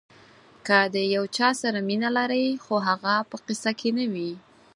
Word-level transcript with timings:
که 0.65 0.77
د 0.93 0.95
یو 1.15 1.23
چا 1.37 1.49
سره 1.61 1.79
مینه 1.87 2.09
لرئ 2.17 2.45
خو 2.63 2.75
هغه 2.87 3.15
په 3.29 3.37
قصه 3.47 3.71
کې 3.79 3.89
نه 3.97 4.05
وي. 4.13 4.31